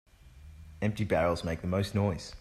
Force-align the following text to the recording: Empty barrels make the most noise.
Empty 0.81 1.03
barrels 1.03 1.43
make 1.43 1.61
the 1.61 1.67
most 1.67 1.93
noise. 1.93 2.33